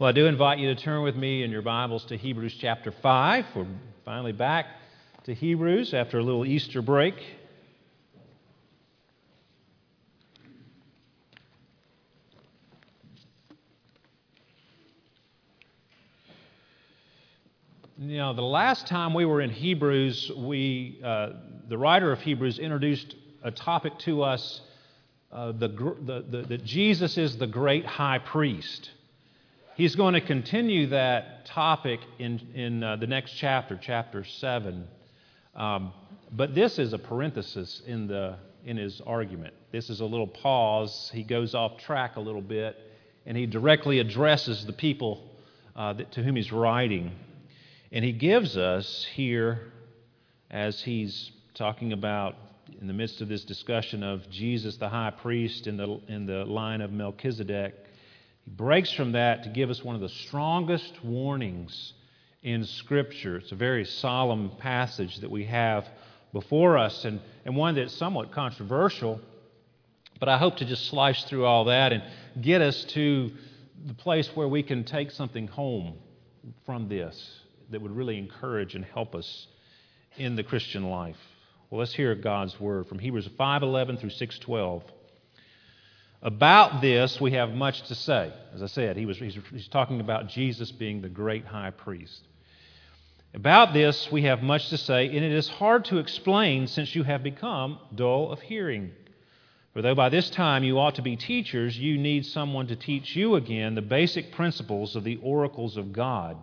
[0.00, 2.90] Well, I do invite you to turn with me in your Bibles to Hebrews chapter
[2.90, 3.44] 5.
[3.54, 3.66] We're
[4.02, 4.64] finally back
[5.24, 7.16] to Hebrews after a little Easter break.
[17.98, 21.32] You know, the last time we were in Hebrews, we, uh,
[21.68, 24.62] the writer of Hebrews introduced a topic to us
[25.30, 28.92] uh, the, the, the, that Jesus is the great high priest.
[29.80, 34.86] He's going to continue that topic in, in uh, the next chapter, chapter 7.
[35.54, 35.94] Um,
[36.32, 39.54] but this is a parenthesis in, the, in his argument.
[39.72, 41.10] This is a little pause.
[41.14, 42.76] He goes off track a little bit,
[43.24, 45.26] and he directly addresses the people
[45.74, 47.12] uh, that, to whom he's writing.
[47.90, 49.72] And he gives us here,
[50.50, 52.36] as he's talking about
[52.82, 56.44] in the midst of this discussion of Jesus the high priest in the, in the
[56.44, 57.86] line of Melchizedek,
[58.50, 61.92] he breaks from that to give us one of the strongest warnings
[62.42, 63.36] in Scripture.
[63.36, 65.86] It's a very solemn passage that we have
[66.32, 69.20] before us and, and one that's somewhat controversial.
[70.18, 72.02] But I hope to just slice through all that and
[72.40, 73.30] get us to
[73.86, 75.94] the place where we can take something home
[76.66, 79.46] from this that would really encourage and help us
[80.16, 81.16] in the Christian life.
[81.70, 84.82] Well, let's hear God's word from Hebrews 5:11 through 6:12.
[86.22, 88.32] About this, we have much to say.
[88.54, 92.20] As I said, he was, he's, he's talking about Jesus being the great high priest.
[93.32, 97.04] About this, we have much to say, and it is hard to explain since you
[97.04, 98.90] have become dull of hearing.
[99.72, 103.14] For though by this time you ought to be teachers, you need someone to teach
[103.14, 106.36] you again the basic principles of the oracles of God.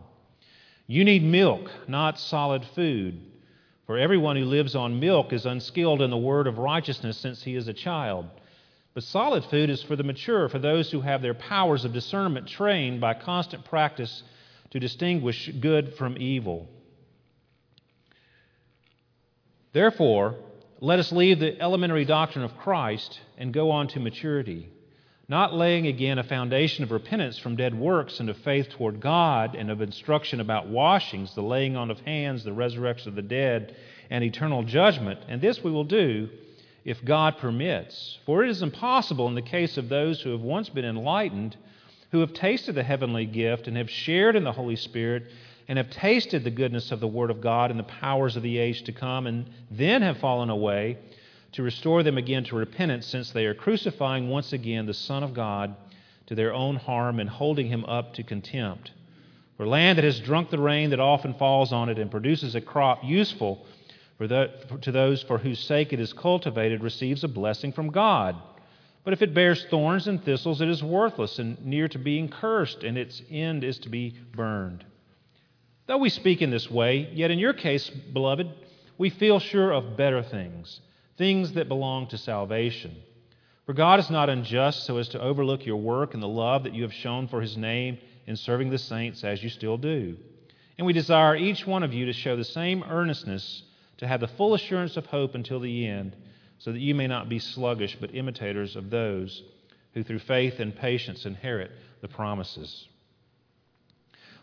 [0.87, 3.19] You need milk, not solid food.
[3.85, 7.55] For everyone who lives on milk is unskilled in the word of righteousness since he
[7.55, 8.27] is a child.
[8.97, 12.47] But solid food is for the mature, for those who have their powers of discernment
[12.47, 14.23] trained by constant practice
[14.71, 16.67] to distinguish good from evil.
[19.71, 20.33] Therefore,
[20.79, 24.67] let us leave the elementary doctrine of Christ and go on to maturity,
[25.29, 29.53] not laying again a foundation of repentance from dead works and of faith toward God
[29.53, 33.75] and of instruction about washings, the laying on of hands, the resurrection of the dead,
[34.09, 35.19] and eternal judgment.
[35.27, 36.29] And this we will do
[36.87, 38.17] if God permits.
[38.25, 41.57] For it is impossible in the case of those who have once been enlightened,
[42.11, 45.29] who have tasted the heavenly gift and have shared in the Holy Spirit,
[45.67, 48.57] and have tasted the goodness of the Word of God and the powers of the
[48.57, 50.97] age to come, and then have fallen away,
[51.51, 55.33] to restore them again to repentance, since they are crucifying once again the Son of
[55.33, 55.75] God
[56.27, 58.91] to their own harm and holding him up to contempt.
[59.57, 62.61] For land that has drunk the rain that often falls on it and produces a
[62.61, 63.65] crop useful
[64.17, 64.51] for the,
[64.81, 68.35] to those for whose sake it is cultivated receives a blessing from God.
[69.03, 72.83] But if it bears thorns and thistles, it is worthless and near to being cursed,
[72.83, 74.83] and its end is to be burned.
[75.85, 78.47] Though we speak in this way, yet in your case, beloved,
[78.97, 80.81] we feel sure of better things,
[81.17, 82.95] things that belong to salvation.
[83.65, 86.73] For God is not unjust so as to overlook your work and the love that
[86.73, 90.17] you have shown for his name in serving the saints as you still do.
[90.77, 93.63] And we desire each one of you to show the same earnestness
[93.97, 96.15] to have the full assurance of hope until the end,
[96.59, 99.43] so that you may not be sluggish, but imitators of those
[99.93, 101.71] who through faith and patience inherit
[102.01, 102.87] the promises.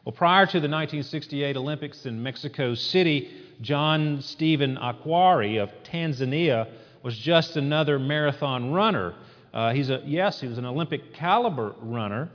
[0.04, 6.70] Well, prior to the 1968 Olympics in Mexico City, John Stephen Akhwari of Tanzania
[7.02, 9.14] was just another marathon runner.
[9.52, 12.28] Uh, he's a, yes, he was an Olympic caliber runner.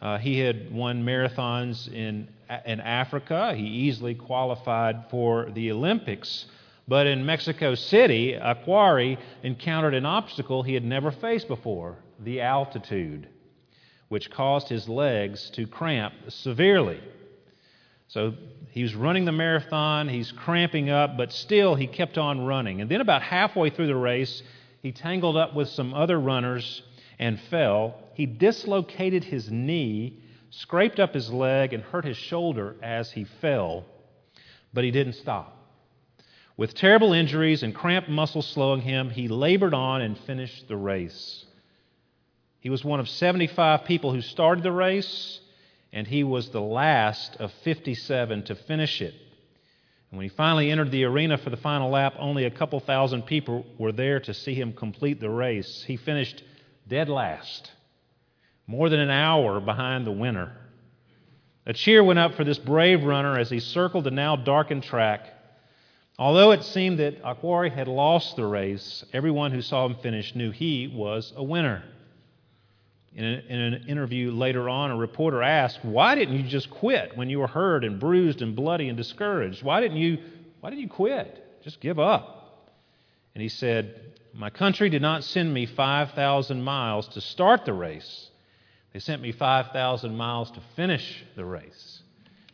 [0.00, 2.28] Uh, he had won marathons in,
[2.64, 3.54] in Africa.
[3.56, 6.46] He easily qualified for the Olympics.
[6.88, 13.28] But in Mexico City, Akhwari encountered an obstacle he had never faced before the altitude,
[14.08, 17.00] which caused his legs to cramp severely.
[18.08, 18.34] So
[18.70, 22.80] he was running the marathon, he's cramping up, but still he kept on running.
[22.80, 24.42] And then, about halfway through the race,
[24.80, 26.82] he tangled up with some other runners
[27.18, 27.96] and fell.
[28.14, 33.84] He dislocated his knee, scraped up his leg, and hurt his shoulder as he fell.
[34.72, 35.55] But he didn't stop.
[36.56, 41.44] With terrible injuries and cramped muscles slowing him, he labored on and finished the race.
[42.60, 45.40] He was one of 75 people who started the race,
[45.92, 49.14] and he was the last of 57 to finish it.
[50.10, 53.26] And when he finally entered the arena for the final lap, only a couple thousand
[53.26, 55.84] people were there to see him complete the race.
[55.86, 56.42] He finished
[56.88, 57.70] dead last,
[58.66, 60.56] more than an hour behind the winner.
[61.66, 65.35] A cheer went up for this brave runner as he circled the now darkened track
[66.18, 70.50] Although it seemed that Akhwari had lost the race, everyone who saw him finish knew
[70.50, 71.84] he was a winner.
[73.14, 77.16] In, a, in an interview later on, a reporter asked, Why didn't you just quit
[77.16, 79.62] when you were hurt and bruised and bloody and discouraged?
[79.62, 80.18] Why didn't you,
[80.60, 81.62] why didn't you quit?
[81.62, 82.72] Just give up.
[83.34, 88.30] And he said, My country did not send me 5,000 miles to start the race,
[88.94, 92.00] they sent me 5,000 miles to finish the race.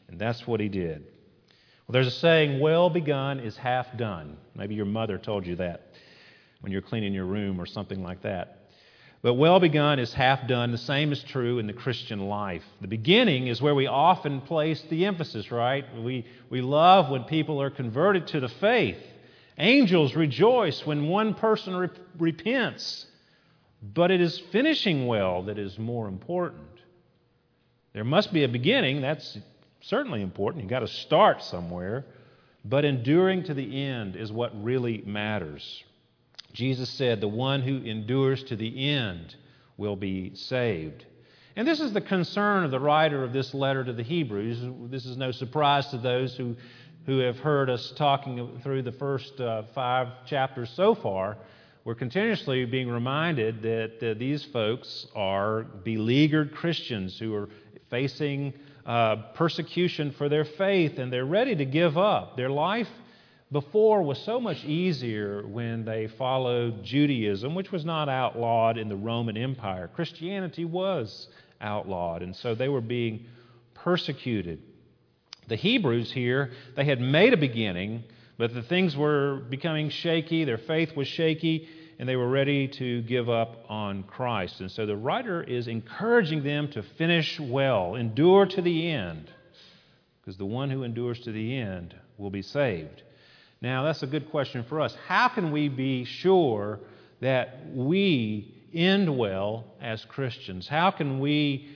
[0.09, 1.06] And that's what he did.
[1.92, 4.38] Well, there's a saying, well begun is half done.
[4.54, 5.88] Maybe your mother told you that
[6.62, 8.60] when you're cleaning your room or something like that.
[9.20, 10.72] But well begun is half done.
[10.72, 12.62] The same is true in the Christian life.
[12.80, 15.84] The beginning is where we often place the emphasis, right?
[16.02, 18.96] We, we love when people are converted to the faith.
[19.58, 23.04] Angels rejoice when one person re- repents.
[23.82, 26.70] But it is finishing well that is more important.
[27.92, 29.02] There must be a beginning.
[29.02, 29.36] That's
[29.82, 30.62] certainly important.
[30.62, 32.05] You've got to start somewhere.
[32.64, 35.82] But enduring to the end is what really matters.
[36.52, 39.34] Jesus said, The one who endures to the end
[39.76, 41.05] will be saved.
[41.56, 44.62] And this is the concern of the writer of this letter to the Hebrews.
[44.90, 46.56] This is no surprise to those who,
[47.05, 51.37] who have heard us talking through the first uh, five chapters so far.
[51.85, 57.49] We're continuously being reminded that uh, these folks are beleaguered Christians who are
[57.90, 58.55] facing
[58.87, 62.37] uh, persecution for their faith and they're ready to give up.
[62.37, 62.88] Their life
[63.52, 68.96] before was so much easier when they followed Judaism, which was not outlawed in the
[68.96, 69.90] Roman Empire.
[69.94, 71.29] Christianity was
[71.61, 73.26] outlawed, and so they were being
[73.75, 74.62] persecuted.
[75.49, 78.05] The Hebrews here, they had made a beginning,
[78.38, 83.02] but the things were becoming shaky, their faith was shaky, and they were ready to
[83.02, 84.60] give up on Christ.
[84.60, 89.30] And so the writer is encouraging them to finish well, endure to the end,
[90.20, 93.02] because the one who endures to the end will be saved.
[93.60, 94.96] Now, that's a good question for us.
[95.06, 96.80] How can we be sure
[97.20, 100.66] that we end well as Christians?
[100.66, 101.68] How can we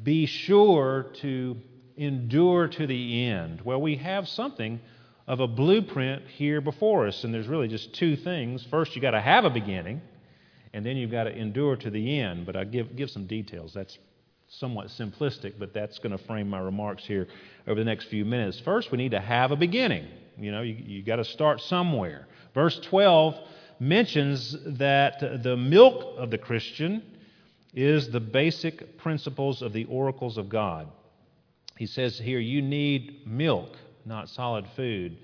[0.00, 1.56] be sure to
[1.96, 3.62] endure to the end?
[3.62, 4.80] Well, we have something
[5.26, 8.64] of a blueprint here before us, and there's really just two things.
[8.70, 10.00] First, you've got to have a beginning,
[10.72, 12.46] and then you've got to endure to the end.
[12.46, 13.72] But I give, give some details.
[13.74, 13.98] That's
[14.48, 17.26] somewhat simplistic, but that's going to frame my remarks here
[17.66, 18.60] over the next few minutes.
[18.60, 20.06] First, we need to have a beginning.
[20.38, 22.28] You know, you, you got to start somewhere.
[22.54, 23.34] Verse 12
[23.80, 27.02] mentions that the milk of the Christian
[27.74, 30.88] is the basic principles of the oracles of God.
[31.76, 35.18] He says here, you need milk, not solid food.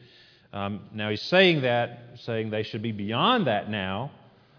[0.53, 4.11] Um, now, he's saying that, saying they should be beyond that now,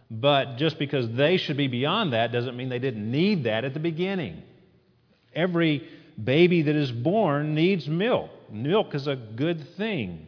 [0.09, 3.73] but just because they should be beyond that doesn't mean they didn't need that at
[3.73, 4.41] the beginning.
[5.33, 5.87] Every
[6.21, 8.29] baby that is born needs milk.
[8.51, 10.27] Milk is a good thing.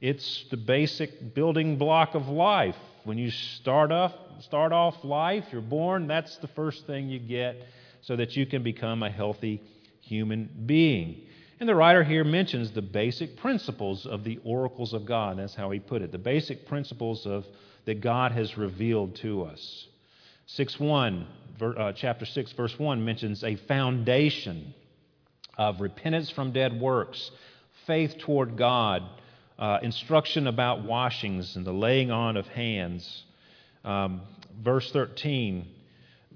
[0.00, 2.76] It's the basic building block of life.
[3.04, 7.56] When you start off, start off life, you're born, that's the first thing you get
[8.02, 9.62] so that you can become a healthy
[10.00, 11.22] human being.
[11.58, 15.38] And the writer here mentions the basic principles of the oracles of God.
[15.38, 16.12] That's how he put it.
[16.12, 17.46] The basic principles of
[17.86, 19.86] that God has revealed to us.
[20.46, 21.26] 6 1,
[21.60, 24.74] uh, chapter 6, verse 1 mentions a foundation
[25.56, 27.30] of repentance from dead works,
[27.86, 29.02] faith toward God,
[29.58, 33.24] uh, instruction about washings and the laying on of hands.
[33.82, 34.20] Um,
[34.62, 35.66] verse 13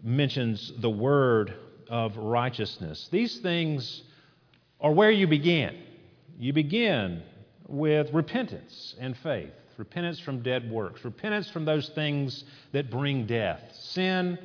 [0.02, 1.54] mentions the word
[1.90, 3.08] of righteousness.
[3.10, 4.02] These things
[4.80, 5.76] are where you begin.
[6.38, 7.22] You begin
[7.68, 13.60] with repentance and faith, repentance from dead works, repentance from those things that bring death.
[13.72, 14.38] Sin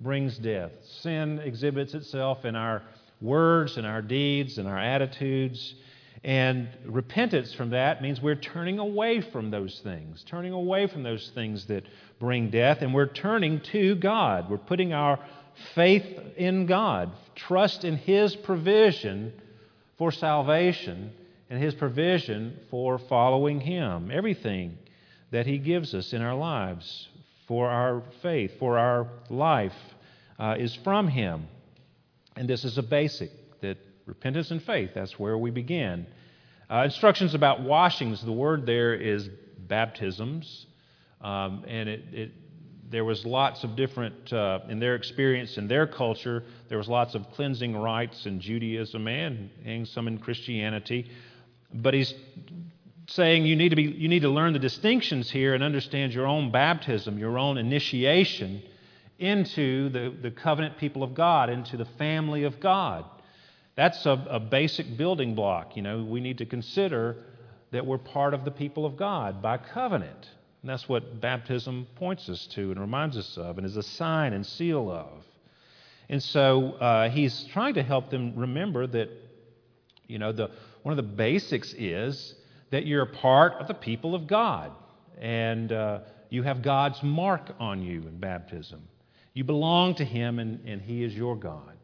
[0.00, 0.72] brings death.
[1.00, 2.82] Sin exhibits itself in our
[3.20, 5.74] words and our deeds and our attitudes.
[6.24, 11.30] And repentance from that means we're turning away from those things, turning away from those
[11.34, 11.84] things that
[12.18, 14.48] bring death, and we're turning to God.
[14.48, 15.18] We're putting our
[15.74, 19.32] faith in God, trust in His provision
[19.98, 21.12] for salvation
[21.50, 24.10] and His provision for following Him.
[24.12, 24.78] Everything
[25.30, 27.08] that He gives us in our lives
[27.46, 29.74] for our faith, for our life,
[30.38, 31.48] uh, is from Him.
[32.36, 33.30] And this is a basic
[33.60, 36.06] that repentance and faith, that's where we begin.
[36.70, 40.66] Uh, instructions about washings, the word there is baptisms.
[41.20, 42.32] Um, and it, it,
[42.92, 47.14] there was lots of different, uh, in their experience, in their culture, there was lots
[47.14, 51.10] of cleansing rites in Judaism and, and some in Christianity.
[51.72, 52.12] But he's
[53.08, 56.26] saying you need, to be, you need to learn the distinctions here and understand your
[56.26, 58.62] own baptism, your own initiation
[59.18, 63.06] into the, the covenant people of God, into the family of God.
[63.74, 65.76] That's a, a basic building block.
[65.76, 67.16] You know, we need to consider
[67.70, 70.28] that we're part of the people of God by covenant.
[70.62, 74.32] And that's what baptism points us to and reminds us of and is a sign
[74.32, 75.24] and seal of.
[76.08, 79.08] And so uh, he's trying to help them remember that,
[80.06, 80.50] you know, the,
[80.82, 82.34] one of the basics is
[82.70, 84.72] that you're a part of the people of God.
[85.20, 86.00] And uh,
[86.30, 88.88] you have God's mark on you in baptism.
[89.34, 91.76] You belong to Him, and, and He is your God.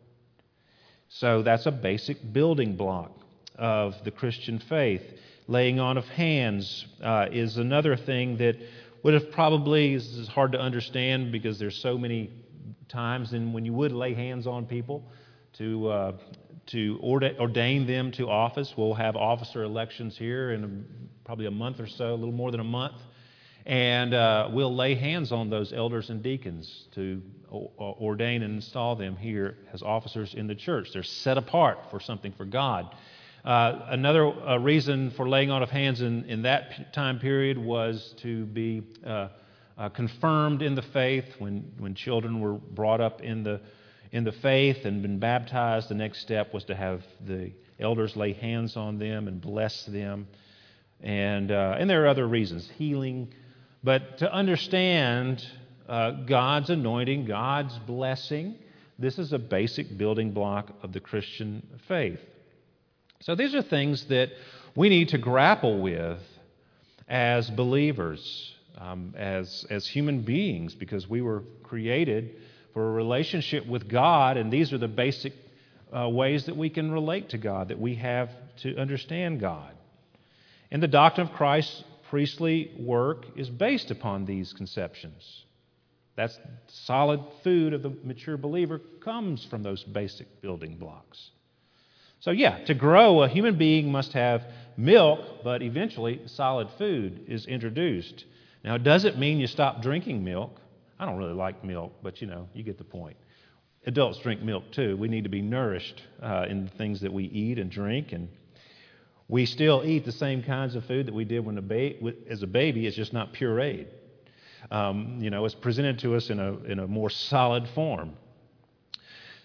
[1.09, 3.13] So that's a basic building block
[3.57, 5.03] of the Christian faith.
[5.51, 8.57] Laying on of hands uh, is another thing that
[9.03, 12.31] would have probably, this is hard to understand because there's so many
[12.89, 15.11] times and when you would lay hands on people
[15.55, 16.13] to, uh,
[16.67, 18.75] to ordain them to office.
[18.77, 22.51] We'll have officer elections here in a, probably a month or so, a little more
[22.51, 23.01] than a month.
[23.65, 29.17] And uh, we'll lay hands on those elders and deacons to ordain and install them
[29.17, 30.89] here as officers in the church.
[30.93, 32.95] They're set apart for something for God.
[33.49, 38.15] Uh, another uh, reason for laying on of hands in, in that time period was
[38.19, 39.29] to be uh,
[39.79, 43.59] uh, confirmed in the faith when, when children were brought up in the,
[44.13, 45.89] in the faith and been baptized.
[45.89, 47.51] The next step was to have the
[47.81, 50.29] elders lay hands on them and bless them.
[51.01, 53.33] And, uh, and there are other reasons, healing.
[53.83, 55.43] But to understand
[55.87, 58.57] God's anointing, God's blessing,
[58.99, 62.21] this is a basic building block of the Christian faith.
[63.21, 64.31] So these are things that
[64.75, 66.21] we need to grapple with
[67.09, 72.37] as believers, um, as, as human beings, because we were created
[72.75, 75.33] for a relationship with God, and these are the basic
[75.93, 79.73] uh, ways that we can relate to God, that we have to understand God.
[80.71, 85.45] And the doctrine of Christ's priestly work is based upon these conceptions.
[86.15, 91.31] That's solid food of the mature believer comes from those basic building blocks.
[92.21, 94.45] So, yeah, to grow, a human being must have
[94.77, 98.25] milk, but eventually solid food is introduced.
[98.65, 100.61] Now, it doesn't mean you stop drinking milk?
[100.99, 103.17] I don't really like milk, but you know, you get the point.
[103.87, 104.97] Adults drink milk too.
[104.97, 108.29] We need to be nourished uh, in the things that we eat and drink, and
[109.29, 111.95] we still eat the same kinds of food that we did when a ba-
[112.29, 112.87] as a baby.
[112.87, 113.87] It's just not pureed.
[114.73, 118.17] Um, you know, it's presented to us in a in a more solid form.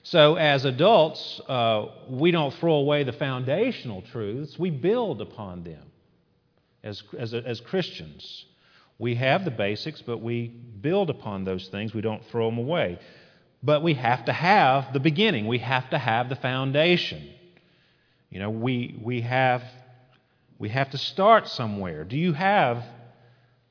[0.06, 5.84] So, as adults, uh, we don't throw away the foundational truths, we build upon them
[6.84, 8.46] as, as, as Christians.
[9.00, 11.94] We have the basics, but we build upon those things.
[11.94, 13.00] We don't throw them away.
[13.64, 17.30] But we have to have the beginning, we have to have the foundation.
[18.30, 19.64] You know, we, we, have,
[20.60, 22.04] we have to start somewhere.
[22.04, 22.84] Do you have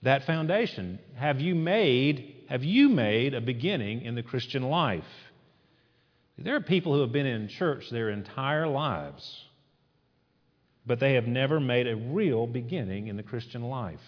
[0.00, 0.98] that foundation?
[1.16, 5.04] Have you made, have you made a beginning in the Christian life?
[6.42, 9.44] There are people who have been in church their entire lives,
[10.84, 14.00] but they have never made a real beginning in the Christian life.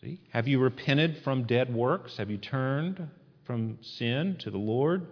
[0.00, 0.20] See?
[0.30, 2.16] Have you repented from dead works?
[2.18, 3.08] Have you turned
[3.44, 5.06] from sin to the Lord?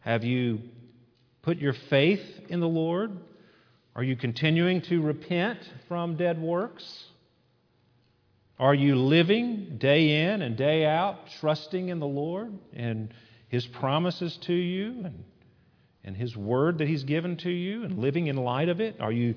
[0.00, 0.60] Have you
[1.42, 3.16] put your faith in the Lord?
[3.96, 7.04] Are you continuing to repent from dead works?
[8.58, 13.12] Are you living day in and day out, trusting in the Lord and
[13.50, 15.24] his promises to you and,
[16.04, 19.00] and His word that He's given to you and living in light of it?
[19.00, 19.34] Are you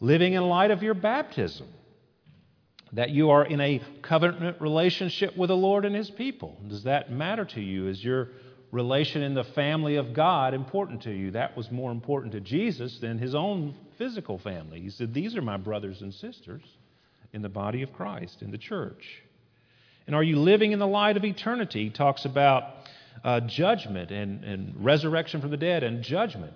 [0.00, 1.66] living in light of your baptism?
[2.92, 6.58] That you are in a covenant relationship with the Lord and His people?
[6.68, 7.88] Does that matter to you?
[7.88, 8.28] Is your
[8.70, 11.30] relation in the family of God important to you?
[11.30, 14.82] That was more important to Jesus than His own physical family.
[14.82, 16.62] He said, These are my brothers and sisters
[17.32, 19.22] in the body of Christ, in the church.
[20.06, 21.84] And are you living in the light of eternity?
[21.84, 22.83] He talks about
[23.24, 26.52] uh, judgment and, and resurrection from the dead and judgment.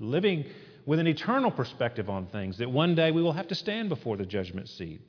[0.00, 0.44] Living
[0.84, 4.16] with an eternal perspective on things, that one day we will have to stand before
[4.16, 5.00] the judgment seat.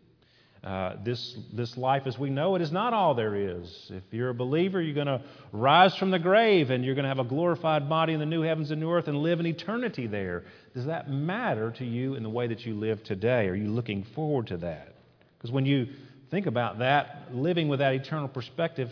[0.63, 3.89] Uh, this, this life as we know it is not all there is.
[3.89, 5.21] If you're a believer, you're going to
[5.53, 8.41] rise from the grave and you're going to have a glorified body in the new
[8.41, 10.43] heavens and new earth and live an eternity there.
[10.73, 13.47] Does that matter to you in the way that you live today?
[13.47, 14.95] Are you looking forward to that?
[15.37, 15.87] Because when you
[16.29, 18.91] think about that, living with that eternal perspective,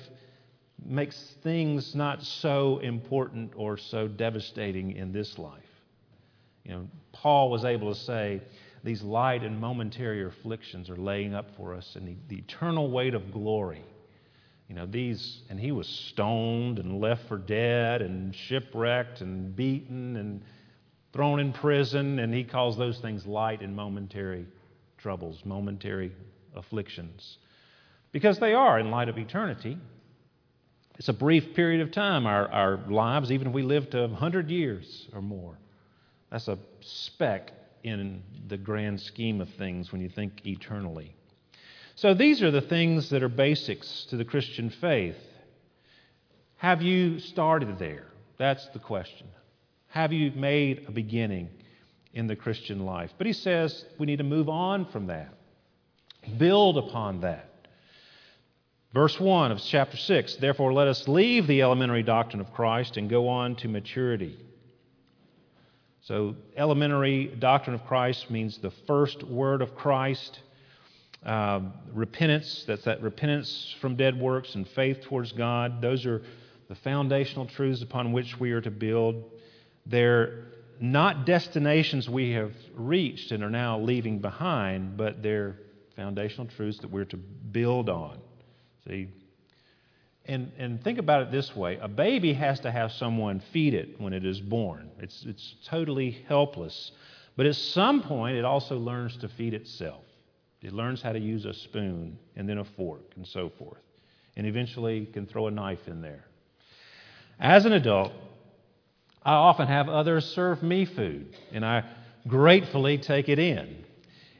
[0.85, 5.63] makes things not so important or so devastating in this life.
[6.63, 8.41] You know, Paul was able to say,
[8.83, 13.13] these light and momentary afflictions are laying up for us, and the, the eternal weight
[13.13, 13.83] of glory.
[14.69, 20.15] You know, these, and he was stoned and left for dead and shipwrecked and beaten
[20.17, 20.41] and
[21.13, 24.45] thrown in prison, and he calls those things light and momentary
[24.97, 26.11] troubles, momentary
[26.55, 27.37] afflictions.
[28.11, 29.77] Because they are in light of eternity.
[30.97, 34.49] It's a brief period of time, our, our lives, even if we live to 100
[34.49, 35.57] years or more.
[36.31, 37.51] That's a speck
[37.83, 41.15] in the grand scheme of things when you think eternally.
[41.95, 45.17] So these are the things that are basics to the Christian faith.
[46.57, 48.07] Have you started there?
[48.37, 49.27] That's the question.
[49.89, 51.49] Have you made a beginning
[52.13, 53.11] in the Christian life?
[53.17, 55.33] But he says we need to move on from that,
[56.37, 57.49] build upon that.
[58.93, 63.09] Verse 1 of chapter 6 Therefore, let us leave the elementary doctrine of Christ and
[63.09, 64.37] go on to maturity.
[66.01, 70.39] So, elementary doctrine of Christ means the first word of Christ.
[71.25, 75.81] Um, repentance, that's that repentance from dead works and faith towards God.
[75.81, 76.21] Those are
[76.69, 79.23] the foundational truths upon which we are to build.
[79.85, 80.45] They're
[80.79, 85.57] not destinations we have reached and are now leaving behind, but they're
[85.97, 88.19] foundational truths that we're to build on.
[88.87, 89.09] See?
[90.25, 93.99] And, and think about it this way a baby has to have someone feed it
[93.99, 96.91] when it is born, it's, it's totally helpless.
[97.35, 100.01] But at some point, it also learns to feed itself.
[100.63, 103.77] It learns how to use a spoon and then a fork and so forth.
[104.35, 106.25] And eventually can throw a knife in there.
[107.39, 108.11] As an adult,
[109.23, 111.83] I often have others serve me food, and I
[112.27, 113.83] gratefully take it in.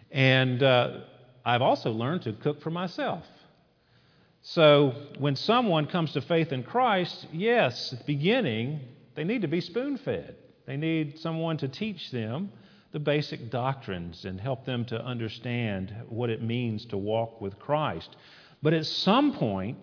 [0.10, 1.01] And uh,
[1.46, 3.24] I've also learned to cook for myself.
[4.51, 8.80] So when someone comes to faith in Christ, yes, at the beginning,
[9.13, 10.38] they need to be spoon fed.
[10.66, 12.54] They need someone to teach them
[12.94, 18.16] the basic doctrines and help them to understand what it means to walk with Christ.
[18.63, 19.80] But at some point,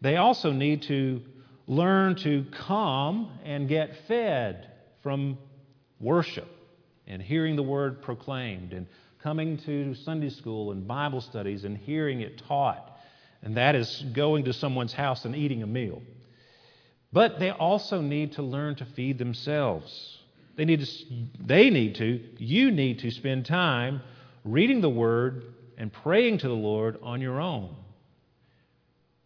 [0.00, 1.22] they also need to
[1.68, 4.68] learn to come and get fed
[5.04, 5.38] from
[6.00, 6.48] worship
[7.06, 8.88] and hearing the word proclaimed and
[9.22, 12.91] coming to Sunday school and Bible studies and hearing it taught
[13.42, 16.02] and that is going to someone's house and eating a meal.
[17.12, 20.18] But they also need to learn to feed themselves.
[20.56, 20.86] They need to,
[21.40, 24.02] they need to, you need to spend time
[24.44, 25.44] reading the Word
[25.76, 27.74] and praying to the Lord on your own.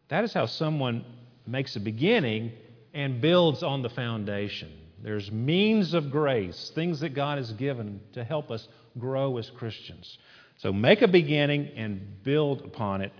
[0.09, 1.05] That is how someone
[1.47, 2.53] makes a beginning
[2.95, 4.73] and builds on the foundation.
[5.03, 8.67] There's means of grace, things that God has given to help us
[8.99, 10.19] grow as Christians.
[10.59, 13.13] So make a beginning and build upon it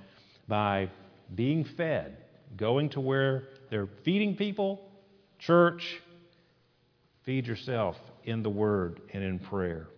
[0.49, 0.91] by
[1.35, 2.17] being fed,
[2.57, 4.81] going to where they're feeding people,
[5.39, 6.01] church,
[7.25, 9.89] feed yourself in the Word and in prayer.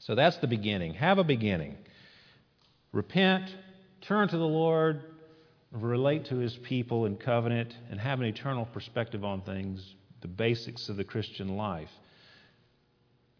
[0.00, 0.94] So that's the beginning.
[0.94, 1.76] Have a beginning.
[2.92, 3.54] Repent,
[4.02, 5.02] turn to the Lord,
[5.72, 10.88] relate to His people in covenant, and have an eternal perspective on things, the basics
[10.88, 11.90] of the Christian life.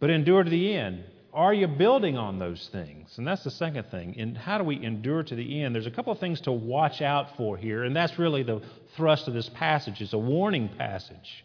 [0.01, 1.05] But endure to the end.
[1.35, 3.19] Are you building on those things?
[3.19, 4.15] And that's the second thing.
[4.19, 5.75] And how do we endure to the end?
[5.75, 8.63] There's a couple of things to watch out for here, and that's really the
[8.97, 10.01] thrust of this passage.
[10.01, 11.45] It's a warning passage.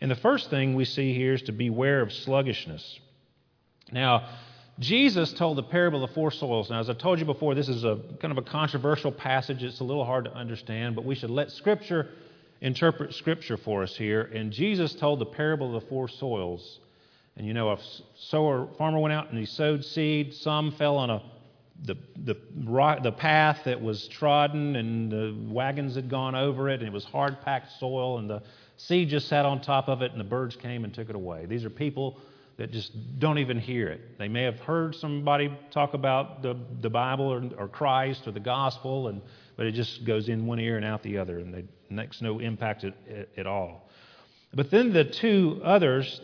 [0.00, 3.00] And the first thing we see here is to beware of sluggishness.
[3.90, 4.28] Now,
[4.78, 6.70] Jesus told the parable of the four soils.
[6.70, 9.64] Now, as I told you before, this is a kind of a controversial passage.
[9.64, 12.10] It's a little hard to understand, but we should let Scripture
[12.60, 14.22] interpret Scripture for us here.
[14.22, 16.78] And Jesus told the parable of the four soils
[17.36, 17.78] and you know, a
[18.16, 20.34] sower farmer went out and he sowed seed.
[20.34, 21.22] Some fell on a
[21.84, 26.80] the the rock, the path that was trodden, and the wagons had gone over it,
[26.80, 28.42] and it was hard packed soil, and the
[28.76, 31.44] seed just sat on top of it, and the birds came and took it away.
[31.46, 32.18] These are people
[32.56, 34.18] that just don't even hear it.
[34.18, 38.40] They may have heard somebody talk about the the Bible or, or Christ or the
[38.40, 39.20] gospel, and
[39.56, 42.38] but it just goes in one ear and out the other, and they makes no
[42.38, 42.94] impact at,
[43.36, 43.90] at all.
[44.54, 46.20] But then the two others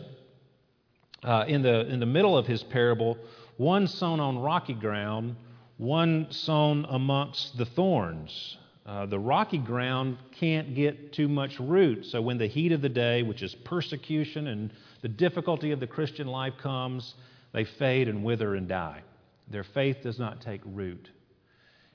[1.23, 3.17] uh, in, the, in the middle of his parable,
[3.57, 5.35] one sown on rocky ground,
[5.77, 8.57] one sown amongst the thorns.
[8.85, 12.05] Uh, the rocky ground can't get too much root.
[12.05, 15.87] So when the heat of the day, which is persecution and the difficulty of the
[15.87, 17.15] Christian life comes,
[17.53, 19.01] they fade and wither and die.
[19.49, 21.09] Their faith does not take root.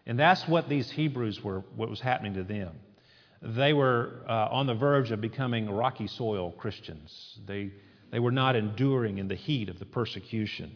[0.07, 2.75] And that's what these Hebrews were, what was happening to them.
[3.43, 7.38] They were uh, on the verge of becoming rocky soil Christians.
[7.47, 7.71] They
[8.11, 10.75] they were not enduring in the heat of the persecution.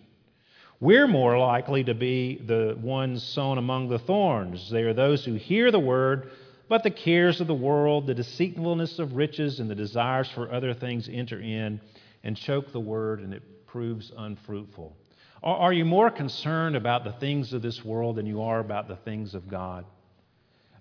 [0.81, 4.69] We're more likely to be the ones sown among the thorns.
[4.71, 6.31] They are those who hear the word,
[6.69, 10.75] but the cares of the world, the deceitfulness of riches, and the desires for other
[10.75, 11.81] things enter in
[12.25, 14.97] and choke the word, and it proves unfruitful.
[15.43, 18.97] Are you more concerned about the things of this world than you are about the
[18.97, 19.85] things of God?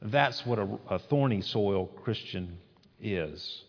[0.02, 2.58] That's what a, a thorny soil Christian
[3.00, 3.64] is.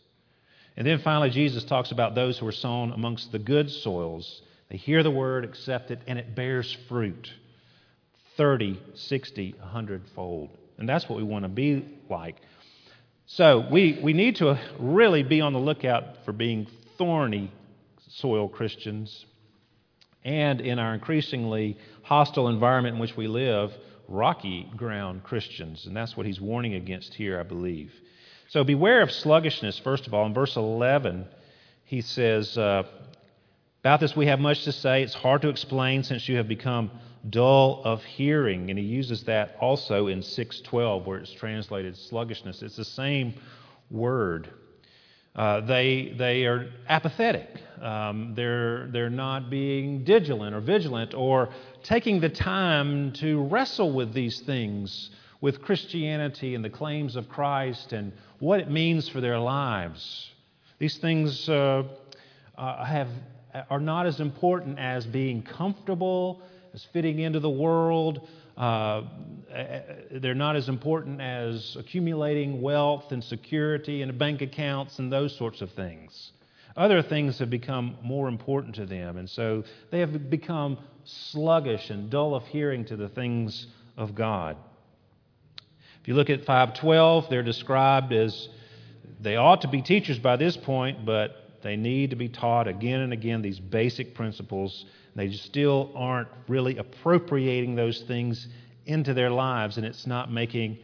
[0.77, 4.43] And then finally, Jesus talks about those who are sown amongst the good soils.
[4.71, 7.31] They hear the word, accept it, and it bears fruit
[8.37, 10.51] 30, 60, 100 fold.
[10.79, 12.37] And that's what we want to be like.
[13.27, 16.67] So we, we need to really be on the lookout for being
[16.99, 17.53] thorny
[18.09, 19.25] soil Christians
[20.25, 23.73] and in our increasingly hostile environment in which we live,
[24.09, 25.87] rocky ground Christians.
[25.87, 27.93] And that's what he's warning against here, I believe.
[28.53, 30.27] So beware of sluggishness, first of all.
[30.27, 31.25] In verse 11,
[31.87, 32.83] he says, uh,
[33.81, 35.03] About this we have much to say.
[35.03, 36.91] It's hard to explain since you have become
[37.31, 38.69] dull of hearing.
[38.69, 42.61] And he uses that also in 612, where it's translated sluggishness.
[42.61, 43.33] It's the same
[43.91, 44.51] word.
[45.35, 47.49] Uh, they, they are apathetic.
[47.81, 51.49] Um, they're, they're not being diligent or vigilant or
[51.85, 55.09] taking the time to wrestle with these things,
[55.41, 58.12] with Christianity and the claims of Christ and
[58.43, 60.29] what it means for their lives.
[60.81, 61.85] These things uh,
[62.59, 63.07] uh, have,
[63.71, 66.43] are not as important as being comfortable,
[66.75, 68.27] as fitting into the world,
[68.57, 69.03] uh,
[70.11, 75.61] they're not as important as accumulating wealth and security and bank accounts and those sorts
[75.61, 76.33] of things.
[76.77, 82.11] Other things have become more important to them, and so they have become sluggish and
[82.11, 84.57] dull of hearing to the things of God.
[86.03, 88.49] If you look at 512, they're described as
[89.21, 93.01] they ought to be teachers by this point, but they need to be taught again
[93.01, 94.85] and again these basic principles
[95.15, 98.49] they still aren't really appropriating those things
[98.87, 100.79] into their lives, and it's not making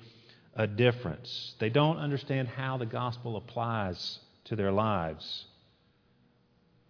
[0.54, 1.54] a difference.
[1.58, 5.46] They don't understand how the gospel applies to their lives.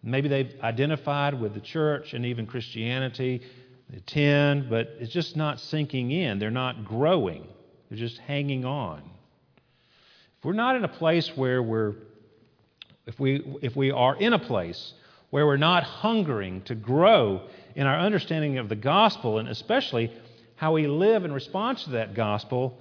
[0.02, 3.42] Maybe they've identified with the church and even Christianity,
[3.90, 6.38] they attend, but it's just not sinking in.
[6.38, 7.46] They're not growing,
[7.88, 9.02] they're just hanging on.
[10.38, 11.94] If we're not in a place where we're,
[13.06, 14.92] if we, if we are in a place
[15.30, 17.42] where we're not hungering to grow
[17.74, 20.12] in our understanding of the gospel and especially
[20.56, 22.78] how we live in response to that gospel,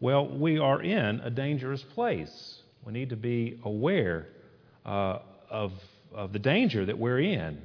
[0.00, 2.60] well, we are in a dangerous place.
[2.84, 4.26] We need to be aware
[4.86, 5.18] uh,
[5.50, 5.72] of,
[6.12, 7.60] of the danger that we're in.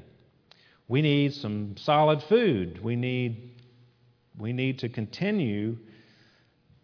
[0.87, 2.83] We need some solid food.
[2.83, 3.51] We need,
[4.37, 5.77] we need to continue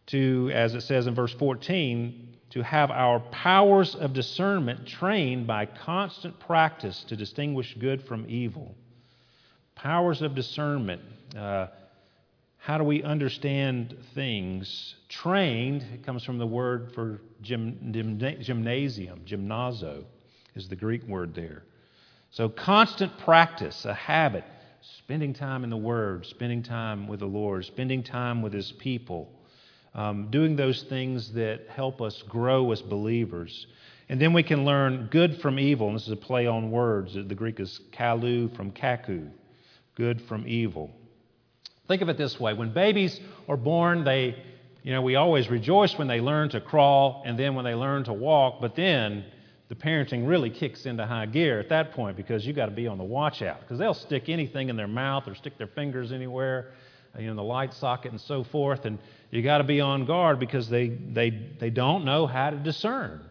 [0.09, 5.65] to, as it says in verse 14, to have our powers of discernment trained by
[5.65, 8.75] constant practice to distinguish good from evil.
[9.75, 11.01] Powers of discernment.
[11.37, 11.67] Uh,
[12.57, 14.95] how do we understand things?
[15.09, 17.93] Trained, it comes from the word for gym,
[18.41, 20.03] gymnasium, gymnazo
[20.55, 21.63] is the Greek word there.
[22.31, 24.43] So, constant practice, a habit,
[24.81, 29.31] spending time in the Word, spending time with the Lord, spending time with His people
[29.95, 33.67] um, doing those things that help us grow as believers.
[34.10, 35.88] And then we can learn good from evil.
[35.88, 37.13] And this is a play on words.
[37.13, 39.30] The Greek is kalu from kaku,
[39.95, 40.91] good from evil.
[41.88, 44.36] Think of it this way when babies are born, they,
[44.84, 48.04] you know, we always rejoice when they learn to crawl and then when they learn
[48.06, 49.25] to walk, but then
[49.69, 52.88] the parenting really kicks into high gear at that point because you've got to be
[52.88, 56.12] on the watch out because they'll stick anything in their mouth or stick their fingers
[56.12, 56.71] anywhere,
[57.17, 58.85] you know, the light socket and so forth.
[58.85, 58.99] And
[59.31, 63.21] you got to be on guard because they, they, they don't know how to discern.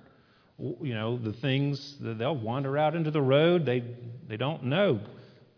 [0.58, 3.64] You know, the things, they'll wander out into the road.
[3.64, 3.84] They,
[4.26, 5.00] they don't know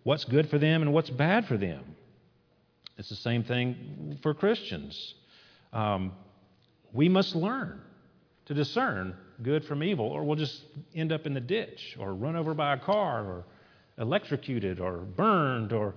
[0.02, 1.96] what's good for them and what's bad for them.
[2.98, 5.14] It's the same thing for Christians.
[5.72, 6.12] Um,
[6.92, 7.80] we must learn
[8.46, 10.62] to discern good from evil, or we'll just
[10.94, 13.44] end up in the ditch, or run over by a car, or
[13.96, 15.94] electrocuted, or burned, or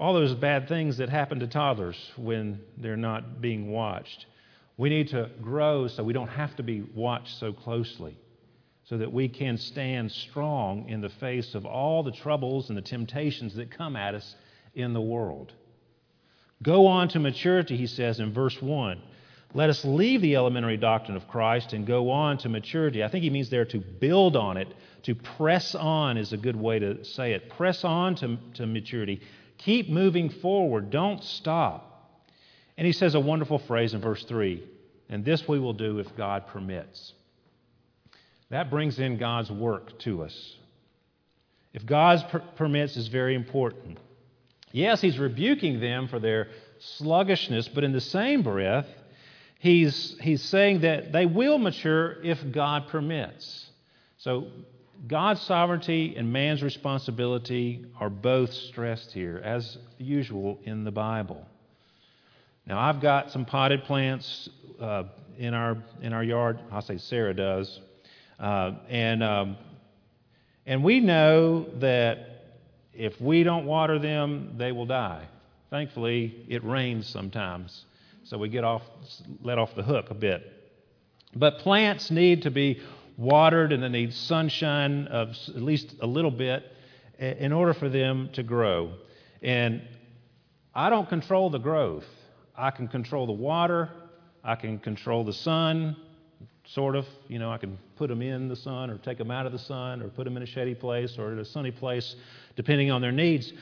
[0.00, 4.24] all those bad things that happen to toddlers when they're not being watched.
[4.78, 8.16] We need to grow so we don't have to be watched so closely,
[8.84, 12.82] so that we can stand strong in the face of all the troubles and the
[12.82, 14.36] temptations that come at us
[14.74, 15.52] in the world.
[16.62, 19.02] Go on to maturity, he says in verse 1.
[19.52, 23.04] Let us leave the elementary doctrine of Christ and go on to maturity.
[23.04, 24.68] I think he means there to build on it,
[25.02, 27.50] to press on is a good way to say it.
[27.50, 29.20] Press on to, to maturity.
[29.60, 30.90] Keep moving forward.
[30.90, 31.86] Don't stop.
[32.76, 34.62] And he says a wonderful phrase in verse 3
[35.10, 37.12] and this we will do if God permits.
[38.48, 40.56] That brings in God's work to us.
[41.74, 43.98] If God per- permits is very important.
[44.72, 48.86] Yes, he's rebuking them for their sluggishness, but in the same breath,
[49.58, 53.68] he's, he's saying that they will mature if God permits.
[54.18, 54.46] So
[55.06, 61.46] God's sovereignty and man's responsibility are both stressed here, as usual in the Bible.
[62.66, 65.04] Now, I've got some potted plants uh,
[65.38, 66.58] in, our, in our yard.
[66.70, 67.80] I'll say Sarah does.
[68.38, 69.56] Uh, and, um,
[70.66, 72.26] and we know that
[72.92, 75.26] if we don't water them, they will die.
[75.70, 77.84] Thankfully, it rains sometimes,
[78.24, 78.82] so we get off,
[79.42, 80.52] let off the hook a bit.
[81.34, 82.82] But plants need to be
[83.20, 86.64] watered and they need sunshine of at least a little bit
[87.18, 88.92] in order for them to grow.
[89.42, 89.82] And
[90.74, 92.06] I don't control the growth.
[92.56, 93.90] I can control the water,
[94.42, 95.96] I can control the sun,
[96.64, 97.06] sort of.
[97.28, 99.58] You know, I can put them in the sun or take them out of the
[99.58, 102.16] sun or put them in a shady place or in a sunny place,
[102.56, 103.52] depending on their needs.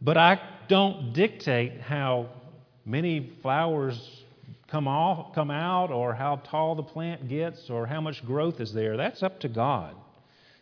[0.00, 2.28] But I don't dictate how
[2.84, 4.19] many flowers
[4.70, 8.72] come, off, come out or how tall the plant gets or how much growth is
[8.72, 8.96] there.
[8.96, 9.94] That's up to God.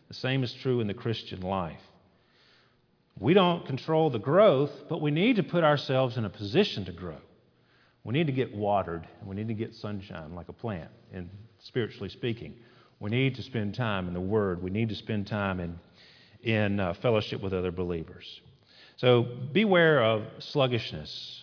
[0.07, 1.81] The same is true in the Christian life.
[3.19, 6.91] We don't control the growth, but we need to put ourselves in a position to
[6.91, 7.17] grow.
[8.03, 11.29] We need to get watered, and we need to get sunshine like a plant, and
[11.59, 12.55] spiritually speaking.
[12.99, 14.63] We need to spend time in the Word.
[14.63, 15.79] We need to spend time in,
[16.41, 18.41] in uh, fellowship with other believers.
[18.97, 21.38] So beware of sluggishness.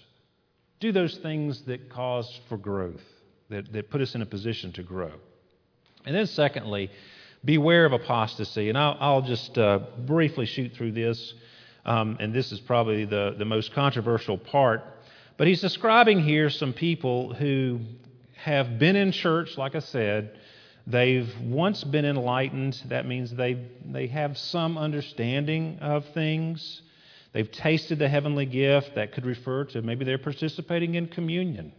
[0.80, 3.02] Do those things that cause for growth,
[3.48, 5.12] that, that put us in a position to grow.
[6.04, 6.90] And then, secondly,
[7.44, 8.68] beware of apostasy.
[8.68, 11.34] And I'll, I'll just uh, briefly shoot through this.
[11.84, 14.82] Um, and this is probably the, the most controversial part.
[15.36, 17.80] But he's describing here some people who
[18.36, 20.38] have been in church, like I said.
[20.86, 22.80] They've once been enlightened.
[22.86, 26.82] That means they, they have some understanding of things.
[27.37, 28.94] They've tasted the heavenly gift.
[28.94, 31.75] That could refer to maybe they're participating in communion.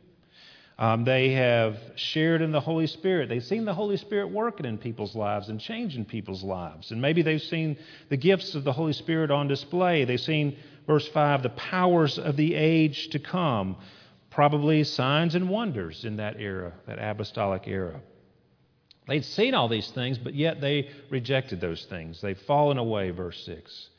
[0.78, 3.28] Um, they have shared in the Holy Spirit.
[3.28, 6.91] They've seen the Holy Spirit working in people's lives and changing people's lives.
[6.91, 7.76] And maybe they've seen
[8.10, 10.06] the gifts of the Holy Spirit on display.
[10.06, 13.78] They've seen, verse 5, the powers of the age to come.
[14.30, 18.00] Probably signs and wonders in that era, that apostolic era.
[19.08, 22.22] They'd seen all these things, but yet they rejected those things.
[22.22, 23.89] They've fallen away, verse 6.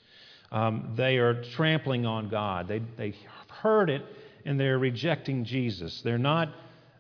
[0.51, 2.69] Um, they are trampling on God.
[2.69, 3.15] They, they
[3.63, 4.03] heard it
[4.45, 6.01] and they're rejecting Jesus.
[6.03, 6.49] They're not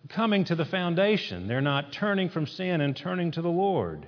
[0.09, 1.49] coming to the foundation.
[1.49, 4.07] They're not turning from sin and turning to the Lord.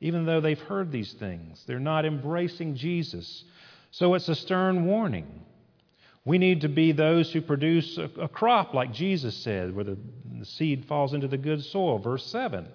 [0.00, 3.44] Even though they've heard these things, they're not embracing Jesus.
[3.90, 5.26] So it's a stern warning.
[6.24, 9.98] We need to be those who produce a, crop, like Jesus said, where the
[10.42, 11.98] seed falls into the good soil.
[11.98, 12.66] Verse 7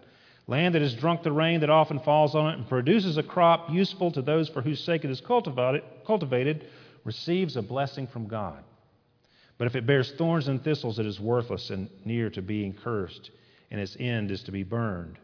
[0.49, 3.69] Land that has drunk the rain that often falls on it and produces a crop
[3.69, 6.65] useful to those for whose sake it is cultivated,
[7.05, 8.63] receives a blessing from God.
[9.59, 13.29] But if it bears thorns and thistles, it is worthless and near to being cursed,
[13.69, 15.19] and its end is to be burned.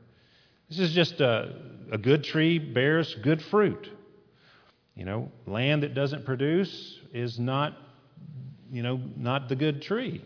[0.70, 1.56] This is just a,
[1.92, 3.90] a good tree bears good fruit.
[4.94, 7.76] You know, land that doesn't produce is not,
[8.72, 10.24] you know, not the good tree.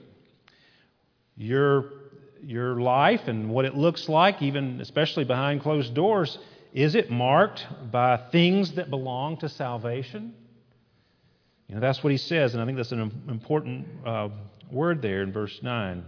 [1.38, 1.86] Your,
[2.44, 6.38] your life and what it looks like, even especially behind closed doors,
[6.74, 10.34] is it marked by things that belong to salvation?
[11.68, 14.30] You know, that's what he says, and I think that's an important uh,
[14.72, 16.04] word there in verse 9.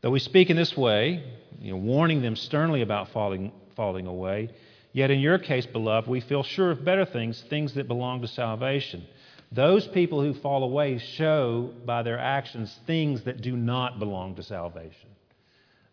[0.00, 1.24] Though we speak in this way,
[1.60, 4.50] you know, warning them sternly about falling, falling away,
[4.92, 8.28] yet in your case, beloved, we feel sure of better things, things that belong to
[8.28, 9.06] salvation.
[9.50, 14.42] Those people who fall away show by their actions things that do not belong to
[14.42, 15.08] salvation.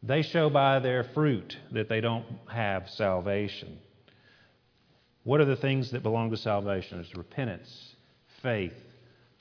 [0.04, 3.80] They show by their fruit that they don't have salvation.
[5.24, 7.00] What are the things that belong to salvation?
[7.00, 7.96] It's repentance,
[8.44, 8.76] faith,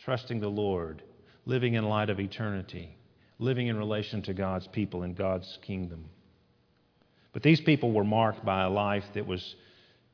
[0.04, 1.02] trusting the Lord,
[1.44, 2.96] living in light of eternity,
[3.38, 6.06] living in relation to God's people in God's kingdom.
[7.34, 9.56] But these people were marked by a life that was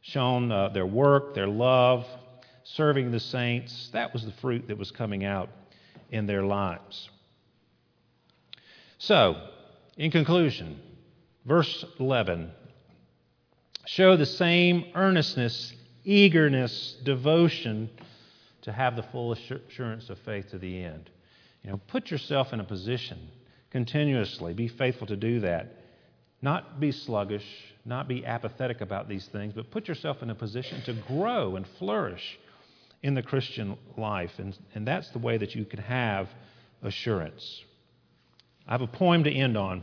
[0.01, 2.07] shown uh, their work, their love,
[2.65, 3.91] serving the saints.
[3.93, 5.49] That was the fruit that was coming out
[6.11, 7.09] in their lives.
[8.99, 9.37] So,
[9.97, 10.81] in conclusion,
[11.47, 12.53] verse 11
[13.87, 15.73] show the same earnestness,
[16.05, 17.91] eagerness, devotion
[18.63, 21.11] to have the full assurance of faith to the end.
[21.65, 23.19] You know, put yourself in a position
[23.71, 25.77] continuously, be faithful to do that.
[26.43, 27.47] Not be sluggish,
[27.85, 31.67] not be apathetic about these things, but put yourself in a position to grow and
[31.79, 32.39] flourish
[33.03, 34.39] in the Christian life.
[34.39, 36.29] And, and that's the way that you can have
[36.83, 37.65] assurance.
[38.67, 39.83] I have a poem to end on.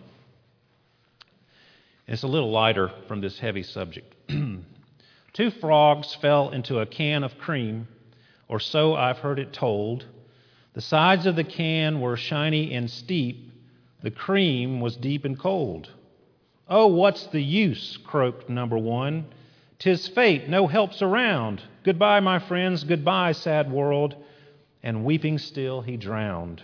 [2.07, 4.15] It's a little lighter from this heavy subject.
[5.33, 7.87] Two frogs fell into a can of cream
[8.47, 10.05] or so I've heard it told.
[10.73, 13.51] The sides of the can were shiny and steep,
[14.01, 15.89] the cream was deep and cold.
[16.69, 17.97] Oh, what's the use?
[18.05, 19.25] croaked number one.
[19.79, 21.61] Tis fate, no help's around.
[21.83, 24.15] Goodbye, my friends, goodbye, sad world.
[24.81, 26.63] And weeping still, he drowned.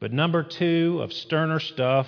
[0.00, 2.06] But number two, of sterner stuff,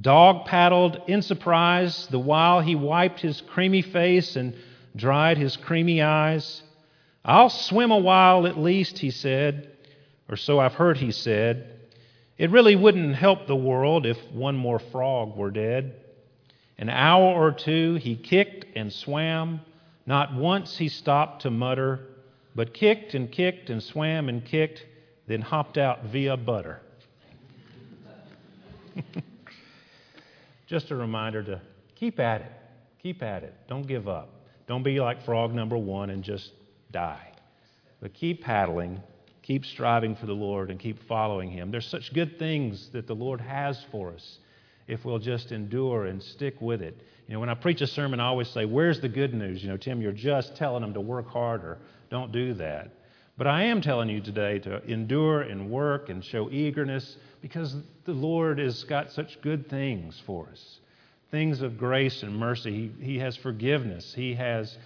[0.00, 4.54] dog paddled in surprise, the while he wiped his creamy face and
[4.96, 6.62] dried his creamy eyes.
[7.24, 9.70] I'll swim a while at least, he said,
[10.28, 11.78] or so I've heard he said.
[12.38, 15.99] It really wouldn't help the world if one more frog were dead.
[16.80, 19.60] An hour or two he kicked and swam.
[20.06, 22.00] Not once he stopped to mutter,
[22.54, 24.86] but kicked and kicked and swam and kicked,
[25.26, 26.80] then hopped out via butter.
[30.66, 31.60] just a reminder to
[31.96, 32.52] keep at it.
[33.02, 33.54] Keep at it.
[33.68, 34.30] Don't give up.
[34.66, 36.52] Don't be like frog number one and just
[36.90, 37.30] die.
[38.00, 39.02] But keep paddling,
[39.42, 41.70] keep striving for the Lord, and keep following Him.
[41.70, 44.38] There's such good things that the Lord has for us
[44.90, 47.00] if we'll just endure and stick with it.
[47.26, 49.62] You know, when I preach a sermon, I always say, Where's the good news?
[49.62, 51.78] You know, Tim, you're just telling them to work harder.
[52.10, 52.90] Don't do that.
[53.38, 57.74] But I am telling you today to endure and work and show eagerness because
[58.04, 60.80] the Lord has got such good things for us
[61.30, 62.92] things of grace and mercy.
[62.98, 64.12] He, he has forgiveness.
[64.14, 64.76] He has,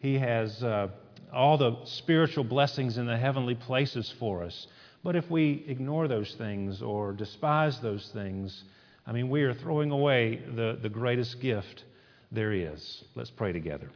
[0.00, 0.88] he has uh,
[1.32, 4.66] all the spiritual blessings in the heavenly places for us.
[5.04, 8.64] But if we ignore those things or despise those things,
[9.06, 11.84] I mean, we are throwing away the, the greatest gift
[12.30, 13.04] there is.
[13.14, 13.90] Let's pray together.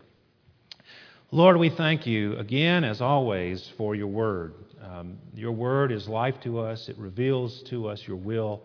[1.31, 4.55] Lord, we thank you again, as always, for your word.
[4.83, 8.62] Um, your word is life to us, it reveals to us your will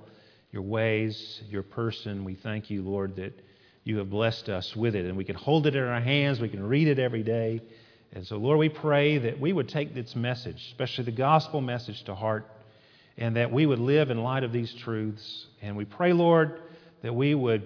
[0.51, 2.25] your ways, your person.
[2.25, 3.33] We thank you, Lord, that
[3.83, 5.05] you have blessed us with it.
[5.05, 7.61] And we can hold it in our hands, we can read it every day.
[8.13, 12.03] And so, Lord, we pray that we would take this message, especially the gospel message,
[12.03, 12.45] to heart,
[13.17, 15.47] and that we would live in light of these truths.
[15.61, 16.61] And we pray, Lord,
[17.01, 17.63] that we would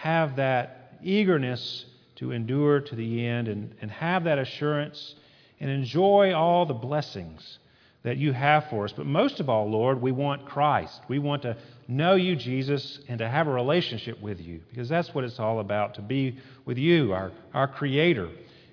[0.00, 1.84] have that eagerness
[2.16, 5.14] to endure to the end and, and have that assurance
[5.60, 7.58] and enjoy all the blessings
[8.06, 8.92] that you have for us.
[8.92, 11.00] But most of all, Lord, we want Christ.
[11.08, 11.56] We want to
[11.88, 15.58] know you, Jesus, and to have a relationship with you, because that's what it's all
[15.58, 18.30] about to be with you, our, our Creator,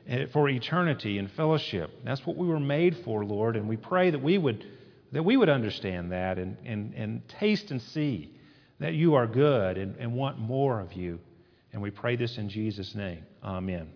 [0.08, 1.90] eh, for eternity and fellowship.
[2.04, 4.66] That's what we were made for, Lord, and we pray that we would,
[5.14, 8.36] that we would understand that and, and, and taste and see
[8.80, 11.20] that you are good and, and want more of you.
[11.72, 13.24] And we pray this in Jesus' name.
[13.44, 13.90] Amen.